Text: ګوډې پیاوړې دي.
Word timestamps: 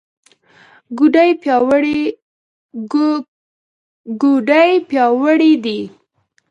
ګوډې 4.19 4.71
پیاوړې 5.03 5.51
دي. 5.65 5.79